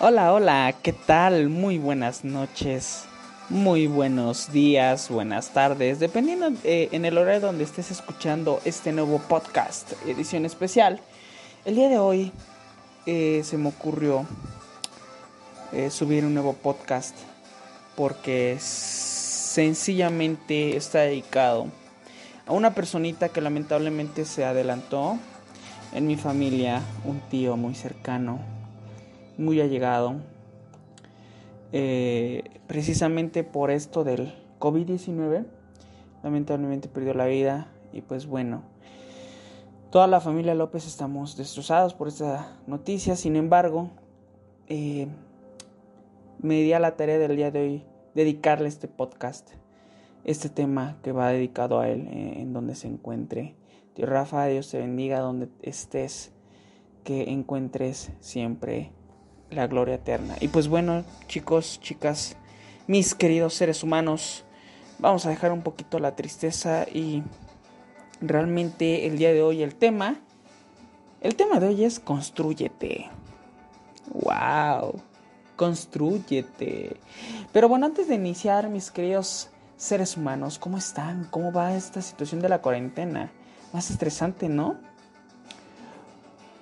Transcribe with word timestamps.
Hola, 0.00 0.32
hola, 0.32 0.76
¿qué 0.80 0.92
tal? 0.92 1.48
Muy 1.48 1.76
buenas 1.76 2.22
noches, 2.22 3.02
muy 3.48 3.88
buenos 3.88 4.52
días, 4.52 5.10
buenas 5.10 5.50
tardes, 5.50 5.98
dependiendo 5.98 6.52
eh, 6.62 6.88
en 6.92 7.04
el 7.04 7.18
horario 7.18 7.40
donde 7.40 7.64
estés 7.64 7.90
escuchando 7.90 8.60
este 8.64 8.92
nuevo 8.92 9.18
podcast, 9.18 9.94
edición 10.06 10.44
especial. 10.44 11.00
El 11.64 11.74
día 11.74 11.88
de 11.88 11.98
hoy 11.98 12.30
eh, 13.06 13.40
se 13.42 13.58
me 13.58 13.70
ocurrió 13.70 14.24
eh, 15.72 15.90
subir 15.90 16.24
un 16.24 16.34
nuevo 16.34 16.52
podcast 16.52 17.16
porque 17.96 18.56
sencillamente 18.60 20.76
está 20.76 21.00
dedicado 21.00 21.66
a 22.46 22.52
una 22.52 22.72
personita 22.72 23.30
que 23.30 23.40
lamentablemente 23.40 24.24
se 24.24 24.44
adelantó 24.44 25.18
en 25.92 26.06
mi 26.06 26.14
familia, 26.14 26.82
un 27.04 27.18
tío 27.18 27.56
muy 27.56 27.74
cercano 27.74 28.57
muy 29.38 29.60
allegado. 29.60 30.16
Eh, 31.72 32.44
precisamente 32.66 33.44
por 33.44 33.70
esto 33.70 34.04
del 34.04 34.34
COVID-19, 34.58 35.46
lamentablemente 36.22 36.88
perdió 36.88 37.14
la 37.14 37.26
vida 37.26 37.68
y 37.92 38.02
pues 38.02 38.26
bueno, 38.26 38.62
toda 39.90 40.06
la 40.06 40.20
familia 40.20 40.54
López 40.54 40.86
estamos 40.86 41.36
destrozados 41.36 41.94
por 41.94 42.08
esta 42.08 42.58
noticia, 42.66 43.16
sin 43.16 43.36
embargo, 43.36 43.90
eh, 44.66 45.08
me 46.40 46.62
di 46.62 46.72
a 46.72 46.80
la 46.80 46.96
tarea 46.96 47.18
del 47.18 47.36
día 47.36 47.50
de 47.50 47.60
hoy 47.60 47.84
dedicarle 48.14 48.68
este 48.68 48.88
podcast, 48.88 49.50
este 50.24 50.48
tema 50.48 50.98
que 51.02 51.12
va 51.12 51.30
dedicado 51.30 51.80
a 51.80 51.88
él, 51.88 52.08
eh, 52.08 52.40
en 52.40 52.52
donde 52.52 52.74
se 52.74 52.88
encuentre. 52.88 53.54
Dios 53.94 54.08
Rafa, 54.08 54.46
Dios 54.46 54.70
te 54.70 54.78
bendiga 54.78 55.20
donde 55.20 55.48
estés, 55.62 56.32
que 57.04 57.30
encuentres 57.30 58.12
siempre 58.20 58.92
la 59.50 59.66
gloria 59.66 59.96
eterna. 59.96 60.36
Y 60.40 60.48
pues 60.48 60.68
bueno, 60.68 61.04
chicos, 61.26 61.80
chicas, 61.80 62.36
mis 62.86 63.14
queridos 63.14 63.54
seres 63.54 63.82
humanos, 63.82 64.44
vamos 64.98 65.26
a 65.26 65.30
dejar 65.30 65.52
un 65.52 65.62
poquito 65.62 65.98
la 65.98 66.16
tristeza 66.16 66.86
y 66.92 67.22
realmente 68.20 69.06
el 69.06 69.18
día 69.18 69.32
de 69.32 69.42
hoy 69.42 69.62
el 69.62 69.74
tema, 69.74 70.16
el 71.20 71.36
tema 71.36 71.60
de 71.60 71.68
hoy 71.68 71.84
es 71.84 72.00
construyete. 72.00 73.10
Wow, 74.12 75.00
construyete. 75.56 76.96
Pero 77.52 77.68
bueno, 77.68 77.86
antes 77.86 78.08
de 78.08 78.14
iniciar, 78.14 78.68
mis 78.68 78.90
queridos 78.90 79.50
seres 79.76 80.16
humanos, 80.16 80.58
¿cómo 80.58 80.78
están? 80.78 81.24
¿Cómo 81.30 81.52
va 81.52 81.74
esta 81.74 82.02
situación 82.02 82.40
de 82.40 82.48
la 82.48 82.62
cuarentena? 82.62 83.30
Más 83.72 83.90
estresante, 83.90 84.48
¿no? 84.48 84.76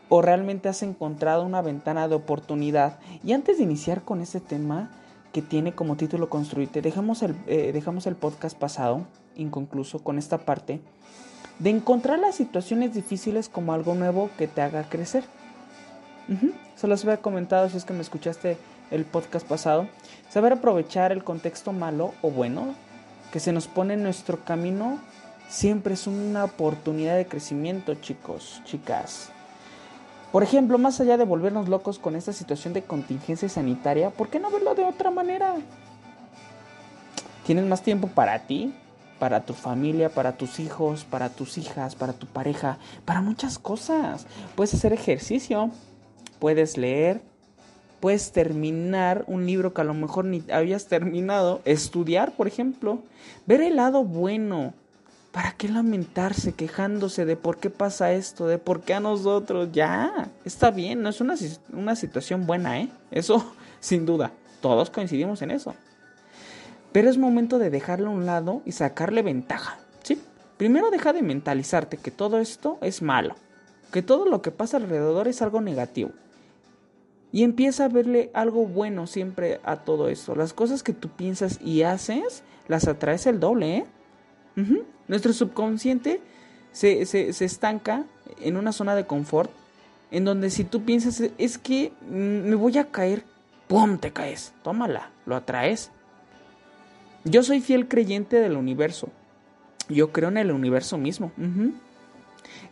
O 0.09 0.23
realmente 0.23 0.69
has 0.69 0.83
encontrado 0.83 1.45
una 1.45 1.63
ventana 1.63 2.09
de 2.09 2.15
oportunidad. 2.15 2.99
Y 3.25 3.33
antes 3.33 3.59
de 3.59 3.65
iniciar 3.65 4.03
con 4.03 4.21
este 4.21 4.41
tema 4.41 4.91
que 5.33 5.43
tiene 5.43 5.73
como 5.73 5.97
título 5.97 6.29
Construirte, 6.29 6.83
dejamos 6.83 7.23
el, 7.23 7.37
eh, 7.47 7.73
dejamos 7.73 8.07
el 8.07 8.17
podcast 8.17 8.57
pasado, 8.57 9.07
inconcluso, 9.37 9.99
con 9.99 10.19
esta 10.19 10.39
parte 10.39 10.81
de 11.59 11.71
encontrar 11.71 12.19
las 12.19 12.35
situaciones 12.35 12.95
difíciles 12.95 13.49
como 13.49 13.73
algo 13.73 13.95
nuevo 13.95 14.31
que 14.37 14.47
te 14.47 14.63
haga 14.63 14.89
crecer. 14.89 15.25
Se 16.75 16.89
los 16.89 17.05
había 17.05 17.19
comentado 17.19 17.69
si 17.69 17.77
es 17.77 17.85
que 17.85 17.93
me 17.93 18.01
escuchaste 18.01 18.59
el 18.91 19.05
podcast 19.05 19.47
pasado. 19.47 19.89
Saber 20.29 20.55
aprovechar 20.55 21.13
el 21.13 21.25
contexto 21.25 21.73
malo 21.73 22.13
o 22.21 22.31
bueno 22.31 22.75
que 23.33 23.41
se 23.41 23.53
nos 23.53 23.69
pone 23.69 23.95
en 23.95 24.03
nuestro 24.03 24.45
camino 24.45 24.99
siempre 25.49 25.95
es 25.95 26.07
una 26.07 26.45
oportunidad 26.45 27.17
de 27.17 27.27
crecimiento, 27.27 27.95
chicos, 27.95 28.61
chicas. 28.65 29.31
Por 30.33 30.43
ejemplo, 30.43 30.77
más 30.79 31.01
allá 31.01 31.17
de 31.17 31.25
volvernos 31.25 31.69
locos 31.69 31.99
con 31.99 32.17
esta 32.17 32.33
situación 32.33 32.75
de 32.75 32.83
contingencia 32.83 33.49
sanitaria, 33.49 34.11
¿por 34.11 34.29
qué 34.29 34.39
no 34.41 34.51
verlo 34.51 34.75
de 34.75 34.85
otra 34.85 35.11
manera? 35.11 35.55
Tienes 37.47 37.65
más 37.65 37.83
tiempo 37.83 38.09
para 38.09 38.41
ti, 38.41 38.75
para 39.19 39.45
tu 39.45 39.55
familia, 39.55 40.09
para 40.09 40.37
tus 40.37 40.59
hijos, 40.61 41.05
para 41.05 41.31
tus 41.31 41.59
hijas, 41.59 41.95
para 41.95 42.13
tu 42.13 42.27
pareja, 42.27 42.79
para 43.05 43.23
muchas 43.23 43.59
cosas. 43.59 44.27
Puedes 44.57 44.75
hacer 44.75 44.93
ejercicio, 44.93 45.71
puedes 46.39 46.77
leer, 46.77 47.23
puedes 48.01 48.33
terminar 48.33 49.25
un 49.27 49.47
libro 49.47 49.73
que 49.73 49.81
a 49.81 49.85
lo 49.85 49.95
mejor 49.95 50.25
ni 50.25 50.43
habías 50.53 50.87
terminado, 50.87 51.61
estudiar, 51.65 52.33
por 52.33 52.47
ejemplo, 52.47 52.99
ver 53.47 53.61
el 53.61 53.77
lado 53.77 54.05
bueno 54.05 54.75
¿Para 55.37 55.53
qué 55.53 55.69
lamentarse 55.69 56.55
quejándose 56.55 57.27
de 57.27 57.37
por 57.37 57.59
qué 57.59 57.69
pasa 57.69 58.11
esto, 58.13 58.47
de 58.47 58.57
por 58.57 58.81
qué 58.81 58.95
a 58.95 59.01
nosotros? 59.01 59.69
Ya, 59.71 60.31
está 60.47 60.71
bien, 60.71 61.03
no 61.03 61.11
es 61.11 61.21
una, 61.21 61.35
una 61.75 61.95
situación 61.95 62.47
buena, 62.47 62.81
¿eh? 62.81 62.89
Eso, 63.11 63.45
sin 63.81 64.07
duda, 64.07 64.33
todos 64.63 64.89
coincidimos 64.89 65.43
en 65.43 65.51
eso. 65.51 65.75
Pero 66.91 67.11
es 67.11 67.19
momento 67.19 67.59
de 67.59 67.69
dejarlo 67.69 68.09
a 68.09 68.15
un 68.15 68.25
lado 68.25 68.63
y 68.65 68.73
sacarle 68.73 69.21
ventaja, 69.21 69.77
¿sí? 70.03 70.19
Primero 70.57 70.91
deja 70.91 71.13
de 71.13 71.21
mentalizarte 71.21 71.99
que 71.99 72.11
todo 72.11 72.39
esto 72.39 72.79
es 72.81 73.03
malo, 73.03 73.35
que 73.93 74.01
todo 74.01 74.25
lo 74.25 74.41
que 74.41 74.53
pasa 74.53 74.79
alrededor 74.79 75.29
es 75.29 75.43
algo 75.43 75.61
negativo. 75.61 76.13
Y 77.31 77.43
empieza 77.43 77.85
a 77.85 77.89
verle 77.89 78.31
algo 78.33 78.65
bueno 78.67 79.07
siempre 79.07 79.61
a 79.65 79.85
todo 79.85 80.09
esto. 80.09 80.35
Las 80.35 80.55
cosas 80.55 80.83
que 80.83 80.95
tú 80.95 81.11
piensas 81.11 81.61
y 81.61 81.83
haces, 81.83 82.43
las 82.69 82.89
atraes 82.89 83.27
el 83.27 83.39
doble, 83.39 83.77
¿eh? 83.77 83.87
Nuestro 85.09 85.33
subconsciente 85.33 86.21
se, 86.73 87.01
estanca 87.45 88.05
en 88.41 88.57
una 88.57 88.73
zona 88.73 88.95
de 88.95 89.07
confort 89.07 89.51
en 90.11 90.25
donde 90.25 90.51
si 90.51 90.65
tú 90.65 90.83
piensas 90.83 91.23
es 91.39 91.59
que 91.59 91.93
me 92.11 92.55
voy 92.55 92.79
a 92.79 92.91
caer, 92.91 93.25
¡pum! 93.69 93.99
te 93.99 94.13
caes, 94.13 94.53
tómala, 94.63 95.11
lo 95.25 95.37
atraes. 95.37 95.91
Yo 97.25 97.43
soy 97.43 97.61
fiel 97.61 97.89
creyente 97.89 98.39
del 98.39 98.57
universo. 98.57 99.09
Yo 99.89 100.13
creo 100.13 100.29
en 100.29 100.39
el 100.39 100.53
universo 100.53 100.99
mismo. 100.99 101.33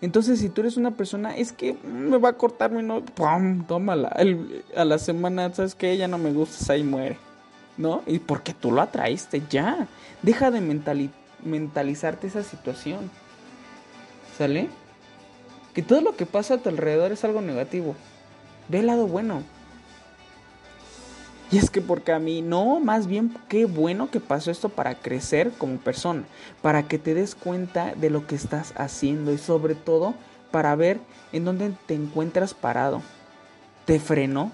Entonces, 0.00 0.38
si 0.40 0.48
tú 0.48 0.60
eres 0.60 0.76
una 0.76 0.92
persona, 0.92 1.36
es 1.36 1.52
que 1.52 1.76
me 1.84 2.18
va 2.18 2.30
a 2.30 2.32
cortar 2.34 2.70
mi 2.70 2.82
no, 2.82 3.04
¡pum! 3.04 3.64
Tómala. 3.64 4.16
a 4.76 4.84
la 4.84 4.98
semana, 4.98 5.52
¿sabes 5.52 5.74
que 5.74 5.96
Ya 5.96 6.08
no 6.08 6.18
me 6.18 6.32
gustas, 6.32 6.70
ahí 6.70 6.82
muere. 6.82 7.18
¿No? 7.76 8.02
Y 8.06 8.20
porque 8.20 8.54
tú 8.54 8.70
lo 8.70 8.80
atraíste, 8.80 9.42
ya. 9.50 9.88
Deja 10.22 10.52
de 10.52 10.60
mentalizar 10.60 11.23
mentalizarte 11.44 12.26
esa 12.26 12.42
situación. 12.42 13.10
¿Sale? 14.36 14.68
Que 15.74 15.82
todo 15.82 16.00
lo 16.00 16.16
que 16.16 16.26
pasa 16.26 16.54
a 16.54 16.58
tu 16.58 16.68
alrededor 16.68 17.12
es 17.12 17.24
algo 17.24 17.40
negativo. 17.40 17.94
Ve 18.68 18.80
el 18.80 18.86
lado 18.86 19.06
bueno. 19.06 19.42
Y 21.50 21.58
es 21.58 21.70
que 21.70 21.80
porque 21.80 22.12
a 22.12 22.18
mí, 22.18 22.42
no, 22.42 22.80
más 22.80 23.06
bien 23.06 23.36
qué 23.48 23.64
bueno 23.64 24.10
que 24.10 24.18
pasó 24.18 24.50
esto 24.50 24.70
para 24.70 24.96
crecer 24.96 25.52
como 25.52 25.76
persona, 25.76 26.24
para 26.62 26.88
que 26.88 26.98
te 26.98 27.14
des 27.14 27.34
cuenta 27.34 27.94
de 27.94 28.10
lo 28.10 28.26
que 28.26 28.34
estás 28.34 28.72
haciendo 28.76 29.32
y 29.32 29.38
sobre 29.38 29.74
todo 29.74 30.14
para 30.50 30.74
ver 30.74 31.00
en 31.32 31.44
dónde 31.44 31.72
te 31.86 31.94
encuentras 31.94 32.54
parado. 32.54 33.02
¿Te 33.84 34.00
frenó? 34.00 34.52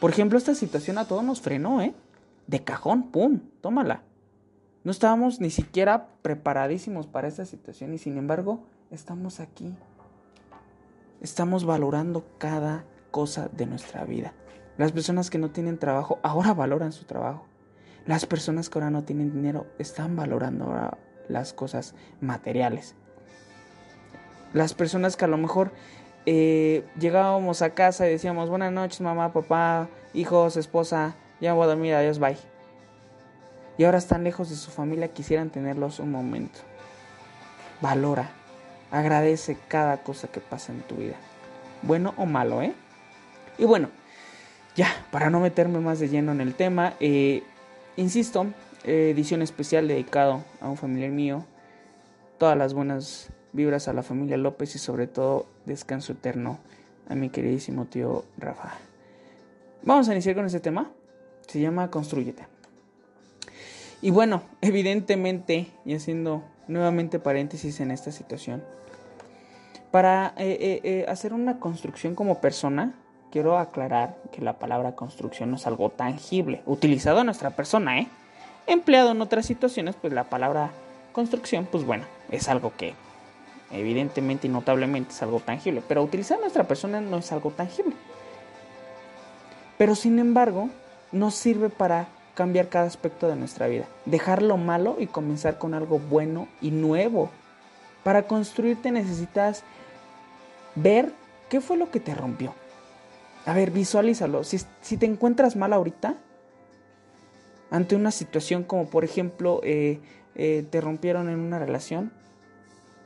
Por 0.00 0.10
ejemplo, 0.10 0.38
esta 0.38 0.54
situación 0.54 0.98
a 0.98 1.06
todos 1.06 1.22
nos 1.22 1.40
frenó, 1.40 1.82
¿eh? 1.82 1.94
De 2.46 2.64
cajón, 2.64 3.10
¡pum! 3.10 3.40
Tómala. 3.60 4.02
No 4.84 4.90
estábamos 4.90 5.40
ni 5.40 5.48
siquiera 5.48 6.08
preparadísimos 6.20 7.06
para 7.06 7.26
esta 7.26 7.46
situación 7.46 7.94
y 7.94 7.98
sin 7.98 8.18
embargo 8.18 8.60
estamos 8.90 9.40
aquí. 9.40 9.74
Estamos 11.22 11.64
valorando 11.64 12.22
cada 12.36 12.84
cosa 13.10 13.48
de 13.48 13.64
nuestra 13.64 14.04
vida. 14.04 14.34
Las 14.76 14.92
personas 14.92 15.30
que 15.30 15.38
no 15.38 15.50
tienen 15.50 15.78
trabajo 15.78 16.18
ahora 16.22 16.52
valoran 16.52 16.92
su 16.92 17.06
trabajo. 17.06 17.46
Las 18.04 18.26
personas 18.26 18.68
que 18.68 18.78
ahora 18.78 18.90
no 18.90 19.04
tienen 19.04 19.32
dinero 19.32 19.66
están 19.78 20.16
valorando 20.16 20.66
ahora 20.66 20.98
las 21.28 21.54
cosas 21.54 21.94
materiales. 22.20 22.94
Las 24.52 24.74
personas 24.74 25.16
que 25.16 25.24
a 25.24 25.28
lo 25.28 25.38
mejor 25.38 25.72
eh, 26.26 26.84
llegábamos 27.00 27.62
a 27.62 27.70
casa 27.70 28.06
y 28.06 28.10
decíamos 28.10 28.50
buenas 28.50 28.72
noches 28.72 29.00
mamá, 29.00 29.32
papá, 29.32 29.88
hijos, 30.12 30.58
esposa, 30.58 31.16
ya 31.40 31.54
voy 31.54 31.64
a 31.64 31.68
dormir, 31.68 31.94
adiós, 31.94 32.18
bye 32.18 32.53
y 33.76 33.84
ahora 33.84 33.98
están 33.98 34.24
lejos 34.24 34.50
de 34.50 34.56
su 34.56 34.70
familia, 34.70 35.08
quisieran 35.08 35.50
tenerlos 35.50 35.98
un 35.98 36.10
momento. 36.10 36.60
Valora, 37.80 38.30
agradece 38.90 39.56
cada 39.68 40.02
cosa 40.02 40.28
que 40.28 40.40
pasa 40.40 40.72
en 40.72 40.82
tu 40.82 40.96
vida, 40.96 41.16
bueno 41.82 42.14
o 42.16 42.26
malo, 42.26 42.62
¿eh? 42.62 42.72
Y 43.58 43.64
bueno, 43.64 43.88
ya, 44.76 44.88
para 45.10 45.30
no 45.30 45.40
meterme 45.40 45.78
más 45.80 45.98
de 45.98 46.08
lleno 46.08 46.32
en 46.32 46.40
el 46.40 46.54
tema, 46.54 46.94
eh, 47.00 47.42
insisto, 47.96 48.46
edición 48.84 49.42
especial 49.42 49.88
dedicado 49.88 50.44
a 50.60 50.68
un 50.68 50.76
familiar 50.76 51.10
mío, 51.10 51.44
todas 52.38 52.56
las 52.56 52.74
buenas 52.74 53.30
vibras 53.52 53.88
a 53.88 53.92
la 53.92 54.02
familia 54.02 54.36
López 54.36 54.74
y 54.74 54.78
sobre 54.78 55.06
todo 55.06 55.46
descanso 55.64 56.12
eterno 56.12 56.58
a 57.08 57.14
mi 57.14 57.30
queridísimo 57.30 57.86
tío 57.86 58.24
Rafa. 58.36 58.74
Vamos 59.82 60.08
a 60.08 60.12
iniciar 60.12 60.34
con 60.34 60.46
este 60.46 60.60
tema, 60.60 60.90
se 61.46 61.60
llama 61.60 61.90
Construyete. 61.90 62.53
Y 64.04 64.10
bueno, 64.10 64.42
evidentemente, 64.60 65.66
y 65.86 65.94
haciendo 65.94 66.44
nuevamente 66.68 67.18
paréntesis 67.18 67.80
en 67.80 67.90
esta 67.90 68.12
situación, 68.12 68.62
para 69.90 70.34
eh, 70.36 70.58
eh, 70.60 70.80
eh, 70.84 71.06
hacer 71.08 71.32
una 71.32 71.58
construcción 71.58 72.14
como 72.14 72.38
persona, 72.38 72.92
quiero 73.32 73.56
aclarar 73.56 74.18
que 74.30 74.42
la 74.42 74.58
palabra 74.58 74.94
construcción 74.94 75.50
no 75.50 75.56
es 75.56 75.66
algo 75.66 75.88
tangible, 75.88 76.60
utilizado 76.66 77.20
en 77.20 77.24
nuestra 77.24 77.52
persona, 77.52 77.98
¿eh? 77.98 78.08
Empleado 78.66 79.12
en 79.12 79.22
otras 79.22 79.46
situaciones, 79.46 79.96
pues 79.98 80.12
la 80.12 80.24
palabra 80.24 80.70
construcción, 81.12 81.66
pues 81.72 81.86
bueno, 81.86 82.04
es 82.30 82.50
algo 82.50 82.74
que 82.76 82.92
evidentemente 83.70 84.48
y 84.48 84.50
notablemente 84.50 85.12
es 85.12 85.22
algo 85.22 85.40
tangible, 85.40 85.82
pero 85.88 86.02
utilizar 86.02 86.38
nuestra 86.40 86.64
persona 86.64 87.00
no 87.00 87.16
es 87.16 87.32
algo 87.32 87.52
tangible. 87.52 87.94
Pero 89.78 89.94
sin 89.94 90.18
embargo, 90.18 90.68
nos 91.10 91.34
sirve 91.34 91.70
para 91.70 92.06
cambiar 92.34 92.68
cada 92.68 92.86
aspecto 92.86 93.28
de 93.28 93.36
nuestra 93.36 93.68
vida, 93.68 93.86
dejar 94.04 94.42
lo 94.42 94.56
malo 94.56 94.96
y 94.98 95.06
comenzar 95.06 95.58
con 95.58 95.74
algo 95.74 95.98
bueno 95.98 96.48
y 96.60 96.70
nuevo. 96.70 97.30
Para 98.02 98.26
construirte 98.26 98.90
necesitas 98.90 99.62
ver 100.74 101.12
qué 101.48 101.60
fue 101.60 101.76
lo 101.76 101.90
que 101.90 102.00
te 102.00 102.14
rompió. 102.14 102.54
A 103.46 103.54
ver, 103.54 103.70
visualízalo. 103.70 104.42
Si, 104.44 104.58
te 104.96 105.06
encuentras 105.06 105.56
mal 105.56 105.72
ahorita, 105.72 106.16
ante 107.70 107.96
una 107.96 108.10
situación 108.10 108.64
como 108.64 108.86
por 108.86 109.04
ejemplo 109.04 109.60
eh, 109.64 110.00
eh, 110.34 110.66
te 110.70 110.80
rompieron 110.80 111.28
en 111.28 111.38
una 111.38 111.58
relación, 111.58 112.12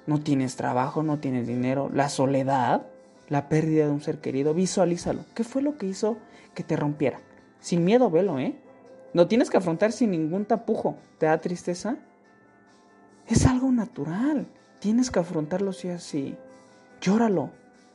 no 0.07 0.21
tienes 0.21 0.57
trabajo, 0.57 1.03
no 1.03 1.19
tienes 1.19 1.47
dinero, 1.47 1.91
la 1.93 2.09
soledad, 2.09 2.87
la 3.29 3.49
pérdida 3.49 3.87
de 3.87 3.93
un 3.93 4.01
ser 4.01 4.21
querido, 4.21 4.55
visualízalo. 4.55 5.25
¿Qué 5.35 5.45
fue 5.45 5.61
lo 5.61 5.77
que 5.77 5.87
hizo 5.87 6.17
que 6.55 6.63
te 6.63 6.77
rompiera? 6.77 7.21
Sin 7.61 7.85
miedo, 7.85 8.11
velo, 8.11 8.39
¿eh? 8.39 8.55
No 9.15 9.27
tienes 9.27 9.51
que 9.51 9.57
afrontar 9.57 9.93
sin 9.93 10.11
ningún 10.11 10.45
tapujo. 10.45 10.97
¿Te 11.19 11.27
da 11.27 11.41
tristeza? 11.41 11.97
Es 13.27 13.47
algo 13.47 13.71
natural. 13.71 14.47
Tienes 14.81 15.11
que 15.11 15.21
afrontarlo 15.21 15.73
si 15.73 15.89
así. 15.89 16.37
Llóralo, 17.01 17.51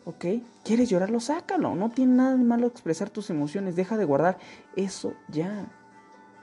¿ok? 0.06 0.26
¿Quieres 0.64 0.90
llorarlo? 0.90 1.20
Sácalo. 1.20 1.76
No 1.76 1.90
tiene 1.90 2.16
nada 2.16 2.36
de 2.36 2.44
malo 2.44 2.68
expresar 2.68 3.10
tus 3.10 3.30
emociones. 3.30 3.76
Deja 3.76 3.98
de 3.98 4.06
guardar 4.06 4.38
eso 4.76 5.14
ya. 5.30 5.68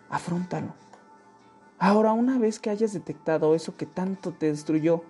Afrontalo. 0.09 0.75
Ahora, 1.79 2.13
una 2.13 2.39
vez 2.39 2.59
que 2.59 2.71
hayas 2.71 2.93
detectado 2.93 3.55
eso 3.55 3.77
que 3.77 3.87
tanto 3.87 4.33
te 4.33 4.47
destruyó, 4.47 5.03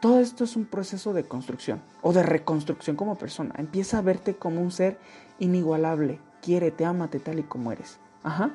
todo 0.00 0.20
esto 0.20 0.44
es 0.44 0.56
un 0.56 0.64
proceso 0.64 1.12
de 1.12 1.24
construcción 1.24 1.82
o 2.00 2.12
de 2.12 2.22
reconstrucción 2.22 2.96
como 2.96 3.18
persona. 3.18 3.54
Empieza 3.58 3.98
a 3.98 4.02
verte 4.02 4.36
como 4.36 4.62
un 4.62 4.70
ser 4.70 4.98
inigualable. 5.38 6.20
Quiérete, 6.42 6.84
ámate 6.84 7.20
tal 7.20 7.38
y 7.38 7.42
como 7.42 7.72
eres. 7.72 7.98
Ajá. 8.22 8.50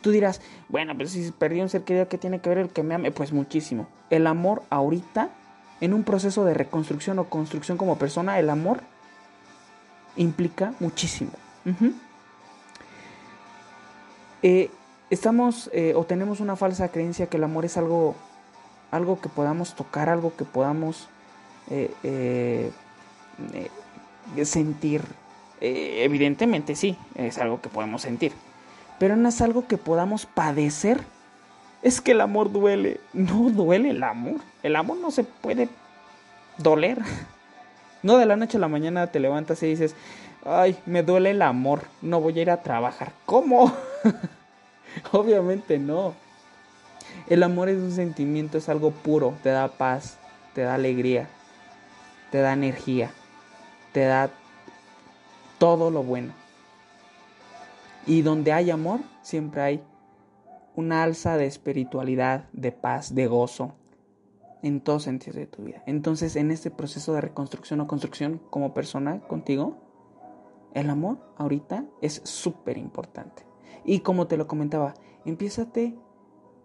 Tú 0.00 0.10
dirás, 0.10 0.40
bueno, 0.68 0.94
pero 0.96 1.08
si 1.08 1.30
perdí 1.32 1.60
un 1.60 1.68
ser 1.68 1.82
querido, 1.82 2.08
¿qué 2.08 2.18
tiene 2.18 2.40
que 2.40 2.48
ver 2.48 2.58
el 2.58 2.68
que 2.70 2.82
me 2.82 2.94
ame? 2.94 3.10
Pues 3.10 3.32
muchísimo. 3.32 3.88
El 4.10 4.26
amor 4.26 4.62
ahorita, 4.70 5.30
en 5.80 5.92
un 5.92 6.04
proceso 6.04 6.44
de 6.44 6.54
reconstrucción 6.54 7.18
o 7.18 7.24
construcción 7.24 7.76
como 7.78 7.98
persona, 7.98 8.38
el 8.38 8.50
amor 8.50 8.82
implica 10.16 10.74
muchísimo. 10.80 11.32
Eh, 14.42 14.70
estamos 15.10 15.68
eh, 15.72 15.94
o 15.96 16.04
tenemos 16.04 16.40
una 16.40 16.56
falsa 16.56 16.88
creencia 16.88 17.26
que 17.26 17.36
el 17.36 17.44
amor 17.44 17.64
es 17.64 17.76
algo 17.76 18.14
algo 18.90 19.20
que 19.20 19.28
podamos 19.28 19.74
tocar, 19.74 20.08
algo 20.08 20.34
que 20.36 20.44
podamos 20.44 21.08
eh, 21.70 21.92
eh, 22.02 22.70
eh, 25.60 26.04
evidentemente 26.04 26.76
sí, 26.76 26.96
es 27.14 27.38
algo 27.38 27.60
que 27.60 27.68
podemos 27.68 28.02
sentir, 28.02 28.32
pero 28.98 29.16
no 29.16 29.28
es 29.28 29.40
algo 29.40 29.66
que 29.66 29.78
podamos 29.78 30.26
padecer. 30.26 31.00
Es 31.82 32.00
que 32.00 32.12
el 32.12 32.20
amor 32.20 32.50
duele, 32.50 33.00
no 33.12 33.50
duele 33.50 33.90
el 33.90 34.02
amor, 34.02 34.40
el 34.62 34.74
amor 34.76 34.98
no 34.98 35.10
se 35.10 35.24
puede 35.24 35.68
doler. 36.58 36.98
No 38.02 38.18
de 38.18 38.26
la 38.26 38.36
noche 38.36 38.56
a 38.56 38.60
la 38.60 38.68
mañana 38.68 39.08
te 39.08 39.20
levantas 39.20 39.62
y 39.62 39.66
dices, 39.66 39.94
ay, 40.44 40.76
me 40.86 41.02
duele 41.02 41.30
el 41.30 41.42
amor, 41.42 41.82
no 42.02 42.20
voy 42.20 42.38
a 42.38 42.42
ir 42.42 42.50
a 42.50 42.62
trabajar. 42.62 43.12
¿Cómo? 43.26 43.72
Obviamente 45.12 45.78
no. 45.78 46.14
El 47.28 47.42
amor 47.42 47.68
es 47.68 47.78
un 47.78 47.92
sentimiento, 47.92 48.58
es 48.58 48.68
algo 48.68 48.90
puro, 48.90 49.34
te 49.42 49.50
da 49.50 49.68
paz, 49.68 50.18
te 50.54 50.62
da 50.62 50.74
alegría, 50.74 51.28
te 52.30 52.38
da 52.38 52.52
energía, 52.52 53.10
te 53.92 54.04
da 54.04 54.30
todo 55.58 55.90
lo 55.90 56.02
bueno. 56.02 56.32
Y 58.06 58.22
donde 58.22 58.52
hay 58.52 58.70
amor, 58.70 59.00
siempre 59.22 59.60
hay 59.60 59.84
una 60.74 61.02
alza 61.02 61.36
de 61.36 61.46
espiritualidad, 61.46 62.48
de 62.52 62.72
paz, 62.72 63.14
de 63.14 63.26
gozo, 63.26 63.74
en 64.62 64.80
todos 64.80 65.04
sentidos 65.04 65.36
de 65.36 65.46
tu 65.46 65.64
vida. 65.64 65.82
Entonces, 65.86 66.36
en 66.36 66.50
este 66.50 66.70
proceso 66.70 67.12
de 67.14 67.20
reconstrucción 67.20 67.80
o 67.80 67.86
construcción 67.86 68.40
como 68.50 68.74
persona 68.74 69.20
contigo, 69.20 69.76
el 70.74 70.90
amor 70.90 71.18
ahorita 71.36 71.84
es 72.00 72.20
súper 72.24 72.78
importante. 72.78 73.44
Y 73.84 74.00
como 74.00 74.26
te 74.26 74.36
lo 74.36 74.46
comentaba, 74.46 74.94
empiézate 75.24 75.96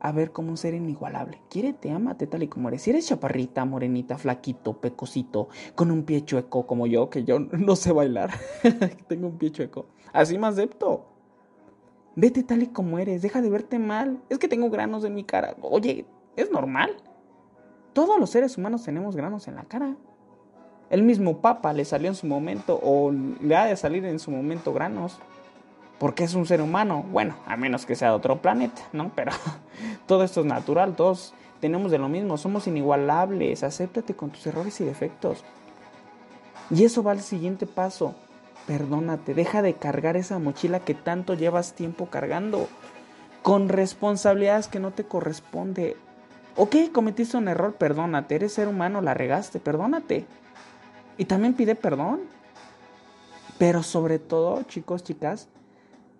a 0.03 0.11
ver 0.11 0.31
como 0.33 0.49
un 0.49 0.57
ser 0.57 0.73
inigualable. 0.73 1.41
Quiérete, 1.49 1.89
amate 1.89 2.27
tal 2.27 2.43
y 2.43 2.49
como 2.49 2.67
eres. 2.67 2.81
Si 2.81 2.89
eres 2.89 3.07
chaparrita, 3.07 3.63
morenita, 3.63 4.17
flaquito, 4.17 4.79
pecosito, 4.79 5.47
con 5.75 5.91
un 5.91 6.03
pie 6.03 6.25
chueco 6.25 6.67
como 6.67 6.85
yo, 6.85 7.09
que 7.09 7.23
yo 7.23 7.39
no 7.51 7.75
sé 7.77 7.93
bailar, 7.93 8.31
tengo 9.07 9.27
un 9.27 9.37
pie 9.37 9.51
chueco, 9.51 9.87
así 10.11 10.37
me 10.37 10.47
acepto. 10.47 11.05
Vete 12.15 12.43
tal 12.43 12.61
y 12.61 12.67
como 12.67 12.99
eres, 12.99 13.21
deja 13.21 13.41
de 13.41 13.49
verte 13.49 13.79
mal. 13.79 14.21
Es 14.29 14.37
que 14.37 14.47
tengo 14.47 14.69
granos 14.69 15.03
en 15.05 15.15
mi 15.15 15.23
cara. 15.23 15.55
Oye, 15.61 16.05
es 16.35 16.51
normal. 16.51 16.95
Todos 17.93 18.19
los 18.19 18.29
seres 18.29 18.57
humanos 18.57 18.83
tenemos 18.83 19.15
granos 19.15 19.47
en 19.47 19.55
la 19.55 19.63
cara. 19.63 19.95
El 20.89 21.01
mismo 21.01 21.39
Papa 21.39 21.73
le 21.73 21.85
salió 21.85 22.09
en 22.09 22.15
su 22.15 22.27
momento 22.27 22.79
o 22.83 23.11
le 23.11 23.55
ha 23.55 23.65
de 23.65 23.75
salir 23.77 24.05
en 24.05 24.19
su 24.19 24.29
momento 24.29 24.73
granos 24.73 25.17
porque 26.03 26.25
es 26.25 26.33
un 26.33 26.45
ser 26.45 26.61
humano. 26.61 27.05
Bueno, 27.11 27.35
a 27.45 27.55
menos 27.55 27.85
que 27.85 27.95
sea 27.95 28.09
de 28.09 28.15
otro 28.15 28.41
planeta, 28.41 28.81
¿no? 28.91 29.13
Pero 29.15 29.31
todo 30.05 30.23
esto 30.23 30.41
es 30.41 30.45
natural, 30.45 30.95
todos 30.95 31.33
tenemos 31.59 31.91
de 31.91 31.97
lo 31.97 32.09
mismo, 32.09 32.37
somos 32.37 32.67
inigualables, 32.67 33.63
acéptate 33.63 34.15
con 34.15 34.31
tus 34.31 34.45
errores 34.47 34.81
y 34.81 34.85
defectos. 34.85 35.43
Y 36.69 36.83
eso 36.83 37.03
va 37.03 37.11
al 37.11 37.21
siguiente 37.21 37.65
paso. 37.65 38.15
Perdónate, 38.67 39.33
deja 39.33 39.61
de 39.61 39.73
cargar 39.73 40.17
esa 40.17 40.39
mochila 40.39 40.79
que 40.79 40.93
tanto 40.93 41.33
llevas 41.33 41.73
tiempo 41.73 42.07
cargando 42.07 42.67
con 43.41 43.69
responsabilidades 43.69 44.67
que 44.67 44.79
no 44.79 44.91
te 44.91 45.03
corresponde. 45.03 45.97
Ok, 46.55 46.75
cometiste 46.91 47.37
un 47.37 47.47
error, 47.47 47.75
perdónate, 47.75 48.35
eres 48.35 48.53
ser 48.53 48.67
humano, 48.67 49.01
la 49.01 49.13
regaste, 49.13 49.59
perdónate. 49.59 50.25
Y 51.17 51.25
también 51.25 51.53
pide 51.53 51.75
perdón. 51.75 52.21
Pero 53.57 53.83
sobre 53.83 54.19
todo, 54.19 54.63
chicos, 54.63 55.03
chicas, 55.03 55.47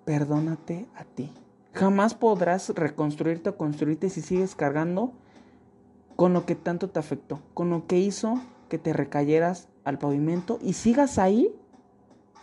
perdónate 0.05 0.85
a 0.95 1.03
ti. 1.03 1.31
Jamás 1.73 2.13
podrás 2.13 2.69
reconstruirte 2.69 3.49
o 3.49 3.57
construirte 3.57 4.09
si 4.09 4.21
sigues 4.21 4.55
cargando 4.55 5.13
con 6.15 6.33
lo 6.33 6.45
que 6.45 6.55
tanto 6.55 6.89
te 6.89 6.99
afectó, 6.99 7.41
con 7.53 7.69
lo 7.69 7.87
que 7.87 7.97
hizo 7.97 8.39
que 8.69 8.77
te 8.77 8.93
recayeras 8.93 9.69
al 9.83 9.97
pavimento 9.97 10.59
y 10.61 10.73
sigas 10.73 11.17
ahí 11.17 11.53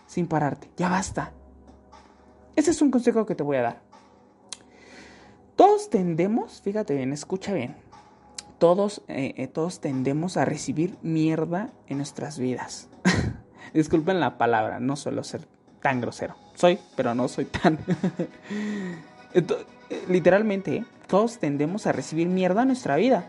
sin 0.07 0.27
pararte. 0.27 0.71
Ya 0.77 0.89
basta. 0.89 1.33
Ese 2.57 2.73
es 2.73 2.83
un 2.83 2.91
consejo 2.91 3.27
que 3.27 3.35
te 3.35 3.45
voy 3.45 3.57
a 3.57 3.63
dar. 3.63 3.83
Todos 5.55 5.91
tendemos, 5.91 6.63
fíjate 6.63 6.95
bien, 6.95 7.13
escucha 7.13 7.53
bien, 7.53 7.77
todos, 8.59 9.03
eh, 9.09 9.35
eh, 9.37 9.47
todos 9.47 9.81
tendemos 9.81 10.37
a 10.37 10.45
recibir 10.45 10.97
mierda 11.03 11.71
en 11.87 11.99
nuestras 11.99 12.39
vidas. 12.39 12.89
Disculpen 13.75 14.21
la 14.21 14.39
palabra, 14.39 14.81
no 14.81 14.97
suelo 14.97 15.23
ser 15.23 15.47
tan 15.81 16.01
grosero. 16.01 16.35
Soy, 16.55 16.79
pero 16.97 17.15
no 17.15 17.29
soy 17.29 17.45
tan... 17.45 17.79
literalmente, 20.09 20.85
todos 21.07 21.39
tendemos 21.39 21.87
a 21.87 21.93
recibir 21.93 22.29
mierda 22.29 22.63
en 22.63 22.69
nuestra 22.69 22.97
vida. 22.97 23.29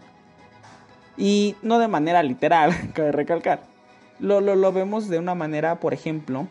Y 1.18 1.56
no 1.62 1.80
de 1.80 1.88
manera 1.88 2.24
literal, 2.24 2.74
cabe 2.94 3.12
recalcar. 3.12 3.64
Lo, 4.20 4.40
lo, 4.40 4.56
lo, 4.56 4.72
vemos 4.72 5.08
de 5.08 5.20
una 5.20 5.36
manera, 5.36 5.80
por 5.80 5.94
ejemplo, 5.94 6.48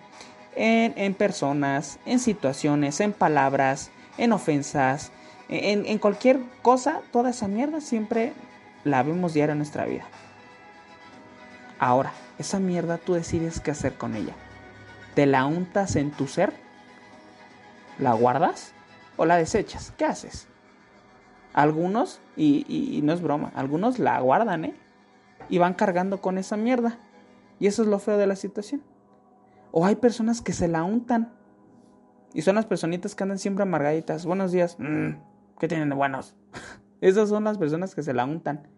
en, 0.57 0.92
en 0.97 1.14
personas, 1.14 1.99
en 2.04 2.19
situaciones, 2.19 3.00
en 3.00 3.12
palabras, 3.12 3.90
en 4.19 4.33
ofensas, 4.33 5.12
en, 5.49 5.87
en, 5.87 5.99
cualquier 5.99 6.40
cosa, 6.62 7.00
toda 7.12 7.30
esa 7.30 7.47
mierda 7.47 7.80
siempre 7.80 8.33
la 8.85 9.02
vemos 9.02 9.35
diario 9.35 9.52
en 9.52 9.59
nuestra 9.59 9.85
vida. 9.85 10.04
Ahora, 11.78 12.12
esa 12.38 12.59
mierda 12.59 12.99
tú 12.99 13.14
decides 13.14 13.61
qué 13.61 13.71
hacer 13.71 13.95
con 13.95 14.16
ella 14.16 14.35
te 15.14 15.26
la 15.26 15.45
untas 15.45 15.97
en 15.97 16.11
tu 16.11 16.26
ser, 16.26 16.52
la 17.99 18.12
guardas 18.12 18.73
o 19.21 19.27
la 19.27 19.37
desechas. 19.37 19.93
¿Qué 19.99 20.07
haces? 20.07 20.49
Algunos, 21.53 22.23
y, 22.39 23.00
no 23.05 23.12
es 23.12 23.21
broma, 23.21 23.53
algunos 23.55 23.99
la 23.99 24.19
guardan, 24.19 24.65
¿eh? 24.65 24.75
Y 25.50 25.59
van 25.59 25.75
cargando 25.75 26.23
con 26.23 26.39
esa 26.39 26.57
mierda. 26.57 26.99
Y 27.59 27.67
eso 27.67 27.83
es 27.83 27.89
lo 27.89 27.99
feo 27.99 28.17
de 28.17 28.27
la 28.27 28.35
situación. 28.35 28.83
O 29.73 29.85
hay 29.85 29.97
personas 29.97 30.41
que 30.41 30.55
se 30.55 30.69
la 30.69 30.85
untan. 30.85 31.35
Y 32.33 32.41
son 32.41 32.55
las 32.55 32.65
personitas 32.65 33.15
que 33.15 33.23
andan 33.23 33.39
siempre 33.39 33.65
amargaditas. 33.65 34.25
Buenos 34.25 34.53
días. 34.53 34.77
Mm, 34.79 35.11
¿Qué 35.59 35.69
tienen 35.69 35.91
de 35.91 35.97
buenos? 35.97 36.35
Esas 37.03 37.29
son 37.29 37.45
las 37.45 37.59
personas 37.59 37.95
que 37.95 38.03
se 38.03 38.15
la 38.15 38.25
untan. 38.25 38.69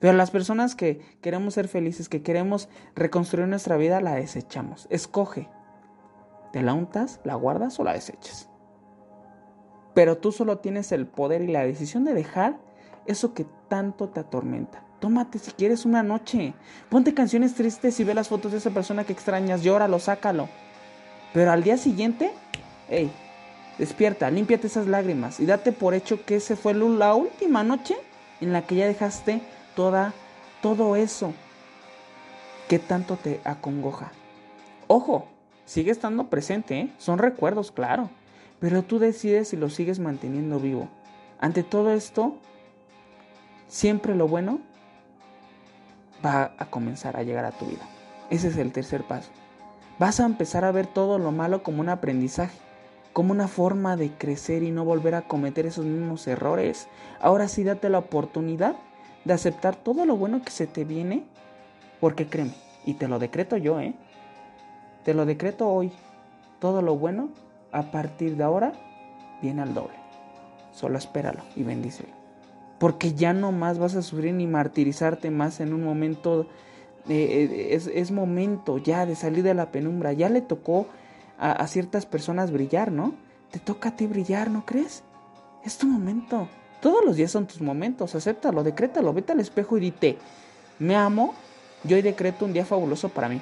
Pero 0.00 0.14
las 0.14 0.32
personas 0.32 0.74
que 0.74 1.00
queremos 1.20 1.54
ser 1.54 1.68
felices, 1.68 2.08
que 2.08 2.24
queremos 2.24 2.68
reconstruir 2.96 3.46
nuestra 3.46 3.76
vida, 3.76 4.00
la 4.00 4.16
desechamos. 4.16 4.88
Escoge. 4.90 5.48
¿Te 6.52 6.62
la 6.62 6.74
untas, 6.74 7.20
la 7.22 7.36
guardas 7.36 7.78
o 7.78 7.84
la 7.84 7.92
desechas? 7.92 8.48
Pero 9.94 10.18
tú 10.18 10.32
solo 10.32 10.58
tienes 10.58 10.92
el 10.92 11.06
poder 11.06 11.42
y 11.42 11.48
la 11.48 11.64
decisión 11.64 12.04
de 12.04 12.14
dejar 12.14 12.56
eso 13.06 13.34
que 13.34 13.46
tanto 13.68 14.08
te 14.08 14.20
atormenta. 14.20 14.82
Tómate 15.00 15.38
si 15.38 15.50
quieres 15.50 15.84
una 15.84 16.02
noche. 16.02 16.54
Ponte 16.88 17.14
canciones 17.14 17.54
tristes 17.54 17.98
y 17.98 18.04
ve 18.04 18.14
las 18.14 18.28
fotos 18.28 18.52
de 18.52 18.58
esa 18.58 18.70
persona 18.70 19.04
que 19.04 19.12
extrañas. 19.12 19.62
Llóralo, 19.62 19.98
sácalo. 19.98 20.48
Pero 21.32 21.50
al 21.50 21.64
día 21.64 21.76
siguiente, 21.76 22.30
hey, 22.88 23.10
despierta, 23.78 24.30
límpiate 24.30 24.66
esas 24.66 24.86
lágrimas 24.86 25.40
y 25.40 25.46
date 25.46 25.72
por 25.72 25.94
hecho 25.94 26.24
que 26.24 26.36
esa 26.36 26.56
fue 26.56 26.74
la 26.74 27.14
última 27.14 27.64
noche 27.64 27.96
en 28.40 28.52
la 28.52 28.62
que 28.62 28.76
ya 28.76 28.86
dejaste 28.86 29.40
toda, 29.74 30.12
todo 30.60 30.94
eso 30.94 31.32
que 32.68 32.78
tanto 32.78 33.16
te 33.16 33.40
acongoja. 33.44 34.12
Ojo, 34.86 35.26
sigue 35.64 35.90
estando 35.90 36.28
presente, 36.28 36.78
¿eh? 36.78 36.92
son 36.98 37.18
recuerdos, 37.18 37.72
claro, 37.72 38.10
pero 38.62 38.84
tú 38.84 39.00
decides 39.00 39.48
si 39.48 39.56
lo 39.56 39.68
sigues 39.68 39.98
manteniendo 39.98 40.60
vivo. 40.60 40.88
Ante 41.40 41.64
todo 41.64 41.90
esto, 41.90 42.36
siempre 43.66 44.14
lo 44.14 44.28
bueno 44.28 44.60
va 46.24 46.52
a 46.56 46.66
comenzar 46.66 47.16
a 47.16 47.24
llegar 47.24 47.44
a 47.44 47.50
tu 47.50 47.66
vida. 47.66 47.82
Ese 48.30 48.46
es 48.46 48.56
el 48.58 48.70
tercer 48.70 49.02
paso. 49.02 49.30
Vas 49.98 50.20
a 50.20 50.26
empezar 50.26 50.64
a 50.64 50.70
ver 50.70 50.86
todo 50.86 51.18
lo 51.18 51.32
malo 51.32 51.64
como 51.64 51.80
un 51.80 51.88
aprendizaje, 51.88 52.56
como 53.12 53.32
una 53.32 53.48
forma 53.48 53.96
de 53.96 54.12
crecer 54.12 54.62
y 54.62 54.70
no 54.70 54.84
volver 54.84 55.16
a 55.16 55.22
cometer 55.22 55.66
esos 55.66 55.84
mismos 55.84 56.28
errores. 56.28 56.86
Ahora 57.20 57.48
sí 57.48 57.64
date 57.64 57.88
la 57.88 57.98
oportunidad 57.98 58.76
de 59.24 59.32
aceptar 59.32 59.74
todo 59.74 60.06
lo 60.06 60.16
bueno 60.16 60.40
que 60.40 60.52
se 60.52 60.68
te 60.68 60.84
viene, 60.84 61.24
porque 62.00 62.28
créeme, 62.28 62.54
y 62.86 62.94
te 62.94 63.08
lo 63.08 63.18
decreto 63.18 63.56
yo, 63.56 63.80
¿eh? 63.80 63.96
Te 65.04 65.14
lo 65.14 65.26
decreto 65.26 65.68
hoy. 65.68 65.90
Todo 66.60 66.80
lo 66.80 66.94
bueno, 66.94 67.30
a 67.72 67.90
partir 67.90 68.36
de 68.36 68.44
ahora, 68.44 68.72
viene 69.40 69.62
al 69.62 69.74
doble. 69.74 69.96
Solo 70.72 70.98
espéralo 70.98 71.42
y 71.56 71.62
bendícelo. 71.62 72.10
Porque 72.78 73.14
ya 73.14 73.32
no 73.32 73.52
más 73.52 73.78
vas 73.78 73.94
a 73.94 74.02
sufrir 74.02 74.34
ni 74.34 74.46
martirizarte 74.46 75.30
más 75.30 75.60
en 75.60 75.72
un 75.72 75.84
momento. 75.84 76.46
Eh, 77.08 77.68
es, 77.72 77.88
es, 77.88 78.10
momento 78.10 78.78
ya 78.78 79.06
de 79.06 79.14
salir 79.14 79.42
de 79.42 79.54
la 79.54 79.70
penumbra. 79.70 80.12
Ya 80.12 80.28
le 80.28 80.40
tocó 80.40 80.86
a, 81.38 81.52
a 81.52 81.66
ciertas 81.66 82.06
personas 82.06 82.50
brillar, 82.50 82.90
¿no? 82.90 83.14
Te 83.50 83.58
toca 83.58 83.90
a 83.90 83.96
ti 83.96 84.06
brillar, 84.06 84.50
¿no 84.50 84.64
crees? 84.64 85.04
Es 85.64 85.78
tu 85.78 85.86
momento. 85.86 86.48
Todos 86.82 87.04
los 87.04 87.14
días 87.14 87.30
son 87.30 87.46
tus 87.46 87.60
momentos, 87.60 88.16
acéptalo, 88.16 88.64
decrétalo, 88.64 89.12
vete 89.12 89.30
al 89.30 89.38
espejo 89.38 89.76
y 89.78 89.80
dite, 89.82 90.18
me 90.80 90.96
amo, 90.96 91.32
yo 91.84 91.94
hoy 91.94 92.02
decreto 92.02 92.44
un 92.44 92.52
día 92.52 92.64
fabuloso 92.64 93.08
para 93.08 93.28
mí. 93.28 93.40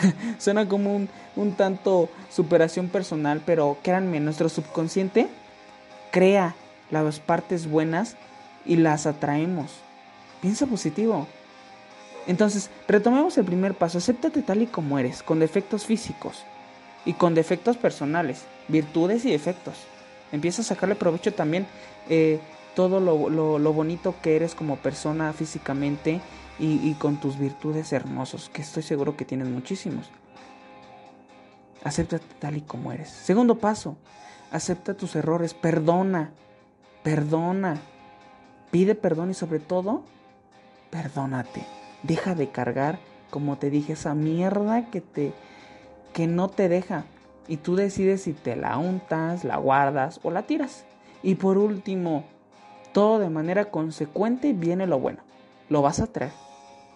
Suena 0.38 0.68
como 0.68 0.94
un, 0.94 1.08
un 1.36 1.52
tanto 1.52 2.08
superación 2.30 2.88
personal, 2.88 3.42
pero 3.44 3.78
créanme, 3.82 4.20
nuestro 4.20 4.48
subconsciente 4.48 5.28
crea 6.10 6.54
las 6.90 7.20
partes 7.20 7.68
buenas 7.68 8.16
y 8.64 8.76
las 8.76 9.06
atraemos. 9.06 9.70
Piensa 10.40 10.66
positivo. 10.66 11.26
Entonces, 12.26 12.70
retomemos 12.88 13.36
el 13.38 13.44
primer 13.44 13.74
paso. 13.74 13.98
Acéptate 13.98 14.42
tal 14.42 14.62
y 14.62 14.66
como 14.66 14.98
eres, 14.98 15.22
con 15.22 15.38
defectos 15.38 15.84
físicos 15.84 16.44
y 17.04 17.14
con 17.14 17.34
defectos 17.34 17.76
personales, 17.76 18.42
virtudes 18.68 19.24
y 19.24 19.30
defectos. 19.30 19.74
Empieza 20.32 20.62
a 20.62 20.64
sacarle 20.64 20.94
provecho 20.94 21.34
también 21.34 21.66
eh, 22.08 22.40
todo 22.74 23.00
lo, 23.00 23.28
lo, 23.28 23.72
bonito 23.72 24.14
que 24.22 24.36
eres 24.36 24.54
como 24.54 24.76
persona 24.76 25.32
físicamente 25.32 26.20
y, 26.58 26.94
con 26.94 27.16
tus 27.16 27.38
virtudes 27.38 27.92
hermosos, 27.92 28.48
que 28.48 28.62
estoy 28.62 28.82
seguro 28.82 29.16
que 29.16 29.24
tienes 29.24 29.48
muchísimos. 29.48 30.10
Acéptate 31.82 32.24
tal 32.38 32.56
y 32.56 32.62
como 32.62 32.92
eres. 32.92 33.10
Segundo 33.10 33.58
paso, 33.58 33.96
acepta 34.50 34.94
tus 34.94 35.16
errores, 35.16 35.52
perdona, 35.52 36.30
perdona, 37.02 37.80
pide 38.70 38.94
perdón 38.94 39.30
y 39.30 39.34
sobre 39.34 39.58
todo, 39.58 40.04
perdónate. 40.90 41.66
Deja 42.02 42.34
de 42.34 42.50
cargar, 42.50 42.98
como 43.30 43.58
te 43.58 43.70
dije, 43.70 43.94
esa 43.94 44.14
mierda 44.14 44.90
que 44.90 45.00
te 45.00 45.32
que 46.12 46.26
no 46.28 46.48
te 46.48 46.68
deja 46.68 47.04
y 47.48 47.58
tú 47.58 47.76
decides 47.76 48.22
si 48.22 48.32
te 48.32 48.56
la 48.56 48.78
untas, 48.78 49.44
la 49.44 49.56
guardas 49.56 50.20
o 50.22 50.30
la 50.30 50.42
tiras. 50.42 50.86
Y 51.22 51.34
por 51.34 51.58
último, 51.58 52.24
todo 52.92 53.18
de 53.18 53.28
manera 53.28 53.66
consecuente 53.66 54.52
viene 54.52 54.86
lo 54.86 54.98
bueno. 54.98 55.18
Lo 55.68 55.82
vas 55.82 56.00
a 56.00 56.06
traer 56.06 56.32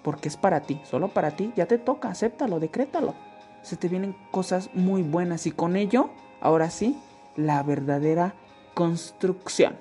porque 0.03 0.29
es 0.29 0.37
para 0.37 0.61
ti, 0.63 0.81
solo 0.89 1.09
para 1.09 1.33
ti, 1.33 1.53
ya 1.57 1.67
te 1.67 1.77
toca, 1.77 2.09
acéptalo, 2.09 2.61
decrétalo. 2.61 3.15
Se 3.63 3.77
te 3.77 3.89
vienen 3.89 4.17
cosas 4.31 4.71
muy 4.73 5.03
buenas 5.03 5.47
y 5.47 5.51
con 5.51 5.77
ello, 5.77 6.11
ahora 6.41 6.71
sí, 6.71 6.99
la 7.37 7.63
verdadera 7.63 8.35
construcción. 8.73 9.77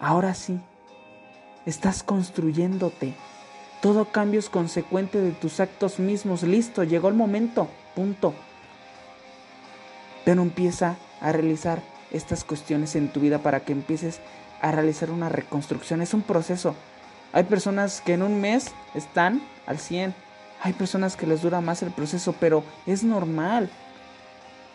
Ahora 0.00 0.34
sí, 0.34 0.60
estás 1.64 2.02
construyéndote. 2.02 3.14
Todo 3.80 4.06
cambio 4.06 4.40
es 4.40 4.50
consecuente 4.50 5.20
de 5.20 5.32
tus 5.32 5.60
actos 5.60 5.98
mismos. 5.98 6.42
Listo, 6.42 6.84
llegó 6.84 7.08
el 7.08 7.14
momento. 7.14 7.68
Punto. 7.94 8.34
Pero 10.24 10.42
empieza 10.42 10.96
a 11.20 11.32
realizar 11.32 11.82
estas 12.10 12.44
cuestiones 12.44 12.96
en 12.96 13.12
tu 13.12 13.20
vida 13.20 13.38
para 13.38 13.60
que 13.60 13.72
empieces 13.72 14.20
a 14.60 14.70
realizar 14.72 15.10
una 15.10 15.28
reconstrucción. 15.28 16.02
Es 16.02 16.14
un 16.14 16.22
proceso. 16.22 16.74
Hay 17.34 17.42
personas 17.42 18.00
que 18.00 18.12
en 18.12 18.22
un 18.22 18.40
mes 18.40 18.72
están 18.94 19.42
al 19.66 19.78
100. 19.78 20.14
Hay 20.62 20.72
personas 20.72 21.16
que 21.16 21.26
les 21.26 21.42
dura 21.42 21.60
más 21.60 21.82
el 21.82 21.90
proceso, 21.90 22.32
pero 22.38 22.62
es 22.86 23.02
normal. 23.02 23.68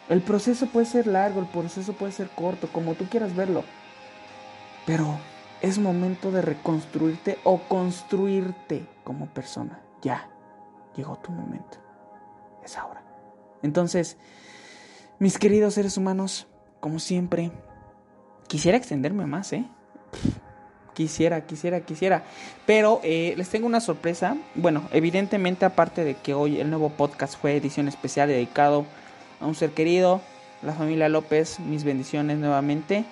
El 0.09 0.21
proceso 0.21 0.65
puede 0.65 0.85
ser 0.85 1.07
largo, 1.07 1.39
el 1.39 1.47
proceso 1.47 1.93
puede 1.93 2.11
ser 2.11 2.29
corto, 2.29 2.67
como 2.67 2.95
tú 2.95 3.05
quieras 3.05 3.33
verlo. 3.33 3.63
Pero 4.85 5.17
es 5.61 5.79
momento 5.79 6.31
de 6.31 6.41
reconstruirte 6.41 7.39
o 7.45 7.59
construirte 7.59 8.85
como 9.05 9.27
persona. 9.27 9.79
Ya, 10.01 10.29
llegó 10.97 11.15
tu 11.15 11.31
momento. 11.31 11.77
Es 12.61 12.77
ahora. 12.77 13.01
Entonces, 13.63 14.17
mis 15.17 15.37
queridos 15.37 15.75
seres 15.75 15.95
humanos, 15.95 16.49
como 16.81 16.99
siempre, 16.99 17.53
quisiera 18.47 18.77
extenderme 18.77 19.25
más, 19.27 19.53
¿eh? 19.53 19.65
Quisiera, 20.99 21.39
quisiera, 21.45 21.79
quisiera. 21.79 22.23
Pero 22.65 22.99
eh, 23.05 23.33
les 23.37 23.47
tengo 23.47 23.65
una 23.65 23.79
sorpresa. 23.79 24.35
Bueno, 24.53 24.83
evidentemente, 24.91 25.63
aparte 25.63 26.03
de 26.03 26.15
que 26.15 26.33
hoy 26.33 26.59
el 26.59 26.69
nuevo 26.69 26.89
podcast 26.89 27.39
fue 27.39 27.55
edición 27.55 27.87
especial 27.87 28.27
dedicado 28.27 28.85
a 29.39 29.45
un 29.45 29.55
ser 29.55 29.69
querido, 29.71 30.19
la 30.61 30.73
familia 30.73 31.07
López, 31.07 31.61
mis 31.61 31.85
bendiciones 31.85 32.37
nuevamente. 32.37 33.05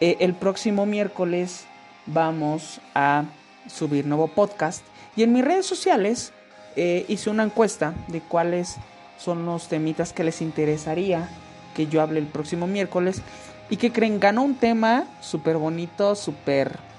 Eh, 0.00 0.16
el 0.18 0.34
próximo 0.34 0.84
miércoles 0.84 1.64
vamos 2.06 2.80
a 2.92 3.26
subir 3.68 4.04
nuevo 4.04 4.26
podcast. 4.26 4.84
Y 5.14 5.22
en 5.22 5.32
mis 5.32 5.44
redes 5.44 5.64
sociales 5.64 6.32
eh, 6.74 7.04
hice 7.06 7.30
una 7.30 7.44
encuesta 7.44 7.94
de 8.08 8.20
cuáles 8.20 8.78
son 9.16 9.46
los 9.46 9.68
temitas 9.68 10.12
que 10.12 10.24
les 10.24 10.42
interesaría 10.42 11.28
que 11.76 11.86
yo 11.86 12.02
hable 12.02 12.18
el 12.18 12.26
próximo 12.26 12.66
miércoles. 12.66 13.22
Y 13.70 13.76
que 13.76 13.92
creen, 13.92 14.18
ganó 14.18 14.42
un 14.42 14.56
tema 14.56 15.04
súper 15.20 15.56
bonito, 15.56 16.16
súper 16.16 16.90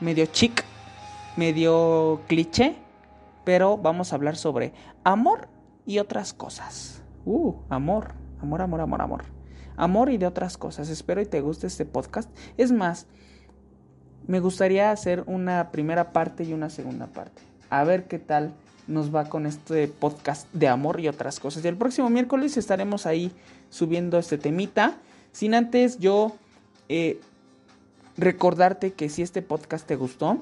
medio 0.00 0.26
chic, 0.26 0.64
medio 1.36 2.20
cliché. 2.26 2.76
Pero 3.44 3.78
vamos 3.78 4.12
a 4.12 4.16
hablar 4.16 4.36
sobre 4.36 4.72
amor 5.04 5.48
y 5.86 5.98
otras 5.98 6.34
cosas. 6.34 7.02
Uh, 7.24 7.54
amor, 7.70 8.12
amor, 8.42 8.62
amor, 8.62 8.80
amor, 8.80 9.02
amor. 9.02 9.24
Amor 9.76 10.10
y 10.10 10.18
de 10.18 10.26
otras 10.26 10.58
cosas. 10.58 10.90
Espero 10.90 11.20
y 11.20 11.26
te 11.26 11.40
guste 11.40 11.66
este 11.66 11.84
podcast. 11.86 12.28
Es 12.56 12.72
más, 12.72 13.06
me 14.26 14.40
gustaría 14.40 14.90
hacer 14.90 15.24
una 15.26 15.70
primera 15.70 16.12
parte 16.12 16.44
y 16.44 16.52
una 16.52 16.68
segunda 16.68 17.06
parte. 17.06 17.40
A 17.70 17.84
ver 17.84 18.06
qué 18.08 18.18
tal 18.18 18.52
nos 18.86 19.14
va 19.14 19.26
con 19.26 19.46
este 19.46 19.88
podcast 19.88 20.52
de 20.52 20.68
amor 20.68 21.00
y 21.00 21.08
otras 21.08 21.38
cosas. 21.40 21.64
Y 21.64 21.68
el 21.68 21.76
próximo 21.76 22.10
miércoles 22.10 22.56
estaremos 22.56 23.06
ahí 23.06 23.32
subiendo 23.70 24.18
este 24.18 24.36
temita. 24.36 24.96
Sin 25.32 25.54
antes 25.54 25.98
yo 25.98 26.36
eh, 26.88 27.20
recordarte 28.18 28.92
que 28.92 29.08
si 29.08 29.22
este 29.22 29.40
podcast 29.40 29.86
te 29.86 29.96
gustó, 29.96 30.38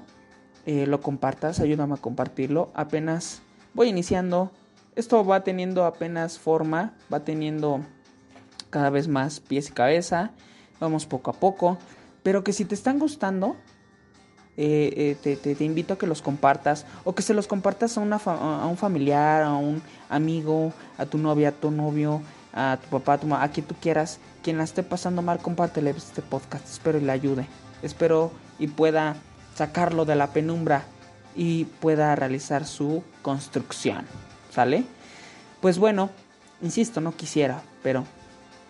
eh, 0.64 0.87
lo 0.87 1.00
compartas, 1.00 1.61
ayúdame 1.61 1.95
a 1.95 1.99
compartirlo. 1.99 2.71
Apenas 2.75 3.42
voy 3.75 3.88
iniciando. 3.88 4.50
Esto 4.97 5.25
va 5.25 5.45
teniendo 5.45 5.85
apenas 5.85 6.38
forma, 6.38 6.95
va 7.12 7.21
teniendo 7.21 7.80
cada 8.71 8.90
vez 8.90 9.06
más 9.06 9.40
pies 9.40 9.68
y 9.68 9.73
cabeza. 9.73 10.33
Vamos 10.80 11.06
poco 11.06 11.30
a 11.30 11.35
poco. 11.35 11.78
Pero 12.23 12.42
que 12.42 12.52
si 12.52 12.64
te 12.64 12.75
están 12.75 12.99
gustando, 12.99 13.56
eh, 14.56 15.18
eh, 15.23 15.37
te, 15.37 15.64
invito 15.64 15.95
a 15.95 15.99
que 15.99 16.06
los 16.06 16.23
compartas 16.23 16.87
o 17.04 17.14
que 17.14 17.23
se 17.23 17.35
los 17.35 17.47
compartas 17.47 17.99
a, 17.99 18.00
una 18.00 18.16
a 18.16 18.66
un 18.66 18.78
familiar, 18.78 19.42
a 19.42 19.54
un 19.54 19.83
amigo, 20.09 20.73
a 20.97 21.04
tu 21.04 21.18
novia, 21.18 21.50
a 21.50 21.52
tu 21.52 21.71
novio, 21.71 22.23
a 22.54 22.78
tu 22.83 22.88
papá, 22.88 23.12
a 23.12 23.18
tu 23.18 23.33
a 23.35 23.49
quien 23.49 23.66
tú 23.66 23.75
quieras, 23.80 24.18
quien 24.42 24.56
la 24.56 24.64
esté 24.64 24.83
pasando 24.83 25.21
mal, 25.21 25.38
compártele 25.38 25.90
este 25.90 26.23
podcast. 26.23 26.66
Espero 26.66 26.99
y 26.99 27.02
le 27.02 27.12
ayude. 27.12 27.47
Espero 27.83 28.33
y 28.59 28.68
pueda 28.68 29.16
sacarlo 29.54 30.04
de 30.04 30.16
la 30.16 30.28
penumbra 30.28 30.85
y 31.35 31.64
pueda 31.64 32.14
realizar 32.16 32.64
su 32.64 33.02
construcción. 33.23 34.06
¿Sale? 34.50 34.85
Pues 35.61 35.78
bueno, 35.78 36.11
insisto, 36.62 37.00
no 37.00 37.14
quisiera, 37.14 37.62
pero 37.83 38.04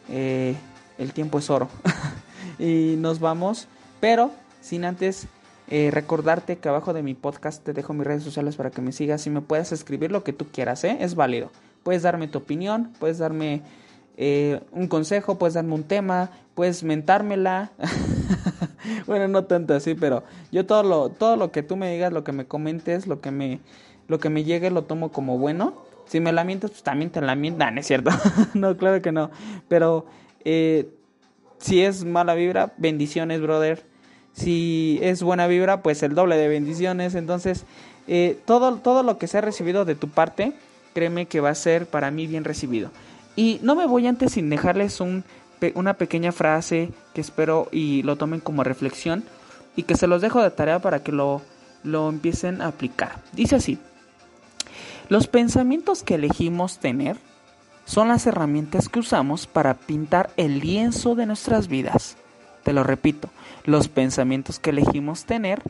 eh, 0.08 0.56
el 0.98 1.12
tiempo 1.12 1.38
es 1.38 1.50
oro. 1.50 1.68
y 2.58 2.94
nos 2.98 3.20
vamos, 3.20 3.68
pero 4.00 4.30
sin 4.60 4.84
antes 4.84 5.28
eh, 5.68 5.90
recordarte 5.92 6.58
que 6.58 6.68
abajo 6.68 6.92
de 6.92 7.02
mi 7.02 7.14
podcast 7.14 7.64
te 7.64 7.72
dejo 7.72 7.92
mis 7.92 8.06
redes 8.06 8.22
sociales 8.22 8.56
para 8.56 8.70
que 8.70 8.82
me 8.82 8.92
sigas 8.92 9.26
y 9.26 9.30
me 9.30 9.40
puedas 9.40 9.72
escribir 9.72 10.12
lo 10.12 10.22
que 10.22 10.32
tú 10.32 10.46
quieras, 10.52 10.84
¿eh? 10.84 10.98
es 11.00 11.14
válido. 11.14 11.50
Puedes 11.82 12.02
darme 12.02 12.28
tu 12.28 12.38
opinión, 12.38 12.92
puedes 12.98 13.18
darme 13.18 13.62
eh, 14.16 14.60
un 14.72 14.88
consejo, 14.88 15.38
puedes 15.38 15.54
darme 15.54 15.74
un 15.74 15.84
tema, 15.84 16.30
puedes 16.54 16.82
mentármela. 16.82 17.72
bueno, 19.06 19.28
no 19.28 19.44
tanto 19.44 19.74
así, 19.74 19.94
pero 19.94 20.22
yo 20.52 20.66
todo 20.66 20.82
lo, 20.82 21.08
todo 21.10 21.36
lo 21.36 21.52
que 21.52 21.62
tú 21.62 21.76
me 21.76 21.92
digas, 21.92 22.12
lo 22.12 22.24
que 22.24 22.32
me 22.32 22.46
comentes, 22.46 23.06
lo 23.06 23.20
que 23.20 23.30
me, 23.30 23.60
lo 24.08 24.18
que 24.18 24.30
me 24.30 24.44
llegue, 24.44 24.70
lo 24.70 24.84
tomo 24.84 25.10
como 25.10 25.38
bueno. 25.38 25.74
Si 26.06 26.20
me 26.20 26.32
lamentas, 26.32 26.70
pues 26.70 26.82
también 26.82 27.10
te 27.10 27.20
lamentan, 27.20 27.74
¿no 27.74 27.80
es 27.80 27.86
cierto? 27.86 28.10
no, 28.54 28.76
claro 28.76 29.02
que 29.02 29.12
no. 29.12 29.30
Pero 29.68 30.06
eh, 30.44 30.88
si 31.58 31.82
es 31.82 32.04
mala 32.04 32.34
vibra, 32.34 32.72
bendiciones, 32.76 33.40
brother. 33.40 33.84
Si 34.32 34.98
es 35.02 35.22
buena 35.22 35.46
vibra, 35.46 35.82
pues 35.82 36.02
el 36.02 36.14
doble 36.14 36.36
de 36.36 36.48
bendiciones. 36.48 37.14
Entonces, 37.14 37.64
eh, 38.06 38.38
todo, 38.44 38.76
todo 38.76 39.02
lo 39.02 39.18
que 39.18 39.26
se 39.26 39.38
ha 39.38 39.40
recibido 39.40 39.84
de 39.84 39.94
tu 39.94 40.08
parte, 40.08 40.52
créeme 40.94 41.26
que 41.26 41.40
va 41.40 41.50
a 41.50 41.54
ser 41.54 41.86
para 41.86 42.10
mí 42.10 42.26
bien 42.26 42.44
recibido. 42.44 42.90
Y 43.34 43.58
no 43.62 43.74
me 43.74 43.86
voy 43.86 44.06
antes 44.06 44.32
sin 44.32 44.48
dejarles 44.48 45.00
un, 45.00 45.24
una 45.74 45.94
pequeña 45.94 46.32
frase 46.32 46.90
que 47.14 47.20
espero 47.20 47.68
y 47.72 48.02
lo 48.02 48.16
tomen 48.16 48.40
como 48.40 48.64
reflexión 48.64 49.24
y 49.74 49.84
que 49.84 49.96
se 49.96 50.06
los 50.06 50.22
dejo 50.22 50.42
de 50.42 50.50
tarea 50.50 50.80
para 50.80 51.02
que 51.02 51.12
lo, 51.12 51.42
lo 51.82 52.08
empiecen 52.08 52.62
a 52.62 52.68
aplicar. 52.68 53.20
Dice 53.32 53.56
así, 53.56 53.78
los 55.08 55.28
pensamientos 55.28 56.02
que 56.02 56.14
elegimos 56.14 56.78
tener 56.78 57.16
son 57.84 58.08
las 58.08 58.26
herramientas 58.26 58.88
que 58.88 58.98
usamos 58.98 59.46
para 59.46 59.74
pintar 59.74 60.30
el 60.36 60.60
lienzo 60.60 61.14
de 61.14 61.26
nuestras 61.26 61.68
vidas. 61.68 62.16
Te 62.64 62.72
lo 62.72 62.82
repito, 62.82 63.30
los 63.64 63.88
pensamientos 63.88 64.58
que 64.58 64.70
elegimos 64.70 65.24
tener 65.24 65.62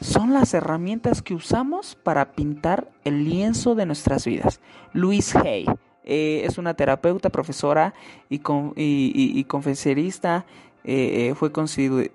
son 0.00 0.34
las 0.34 0.52
herramientas 0.54 1.22
que 1.22 1.34
usamos 1.34 1.94
para 1.94 2.32
pintar 2.32 2.88
el 3.04 3.24
lienzo 3.24 3.74
de 3.74 3.86
nuestras 3.86 4.26
vidas. 4.26 4.60
Luis 4.92 5.34
Hay 5.36 5.66
eh, 6.06 6.42
es 6.44 6.56
una 6.56 6.74
terapeuta, 6.74 7.30
profesora 7.30 7.92
y, 8.30 8.40
y, 8.76 9.44
conferencista. 9.44 10.46
Eh, 10.84 11.30
eh, 11.30 11.34
fue, 11.34 11.50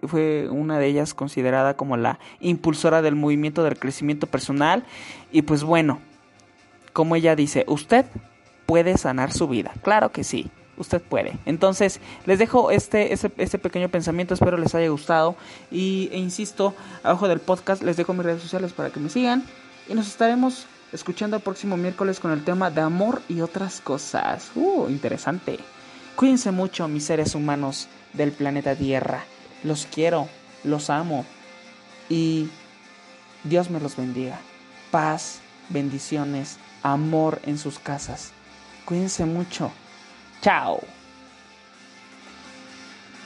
fue 0.07 0.47
una 0.49 0.79
de 0.79 0.87
ellas 0.87 1.13
considerada 1.13 1.75
como 1.75 1.97
la 1.97 2.19
impulsora 2.39 3.01
del 3.01 3.15
movimiento 3.15 3.63
del 3.63 3.77
crecimiento 3.77 4.27
personal. 4.27 4.85
Y 5.31 5.41
pues 5.41 5.63
bueno, 5.63 5.99
como 6.93 7.17
ella 7.17 7.35
dice, 7.35 7.65
usted 7.67 8.05
puede 8.65 8.97
sanar 8.97 9.33
su 9.33 9.49
vida. 9.49 9.73
Claro 9.83 10.11
que 10.13 10.23
sí 10.23 10.49
usted 10.77 11.01
puede. 11.01 11.37
Entonces, 11.45 11.99
les 12.25 12.39
dejo 12.39 12.71
este, 12.71 13.13
este, 13.13 13.59
pequeño 13.59 13.89
pensamiento, 13.89 14.33
espero 14.33 14.57
les 14.57 14.73
haya 14.73 14.89
gustado. 14.89 15.35
Y, 15.69 16.09
e 16.11 16.17
insisto, 16.17 16.73
abajo 17.03 17.27
del 17.27 17.39
podcast 17.39 17.83
les 17.83 17.97
dejo 17.97 18.13
mis 18.13 18.23
redes 18.23 18.41
sociales 18.41 18.73
para 18.73 18.89
que 18.89 18.99
me 18.99 19.09
sigan. 19.09 19.43
Y 19.87 19.93
nos 19.93 20.07
estaremos 20.07 20.65
escuchando 20.91 21.37
el 21.37 21.43
próximo 21.43 21.77
miércoles 21.77 22.19
con 22.19 22.31
el 22.31 22.43
tema 22.43 22.69
de 22.71 22.81
amor 22.81 23.21
y 23.27 23.41
otras 23.41 23.81
cosas. 23.81 24.51
Uh, 24.55 24.87
interesante. 24.89 25.59
Cuídense 26.15 26.51
mucho, 26.51 26.87
mis 26.87 27.05
seres 27.05 27.35
humanos 27.35 27.87
del 28.13 28.31
planeta 28.31 28.75
Tierra. 28.75 29.23
Los 29.63 29.85
quiero, 29.85 30.27
los 30.63 30.89
amo. 30.89 31.25
Y 32.09 32.49
Dios 33.43 33.69
me 33.69 33.79
los 33.79 33.95
bendiga. 33.95 34.39
Paz, 34.91 35.39
bendiciones, 35.69 36.57
amor 36.83 37.39
en 37.45 37.57
sus 37.57 37.79
casas. 37.79 38.31
Cuídense 38.85 39.25
mucho. 39.25 39.71
Chao. 40.41 40.81